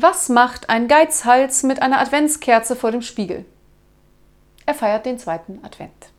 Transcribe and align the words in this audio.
Was 0.00 0.28
macht 0.28 0.70
ein 0.70 0.86
Geizhals 0.86 1.64
mit 1.64 1.82
einer 1.82 1.98
Adventskerze 1.98 2.76
vor 2.76 2.92
dem 2.92 3.02
Spiegel? 3.02 3.44
Er 4.64 4.74
feiert 4.74 5.06
den 5.06 5.18
zweiten 5.18 5.58
Advent. 5.64 6.12